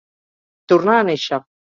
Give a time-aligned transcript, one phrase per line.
[0.73, 1.39] Tornar a néixer.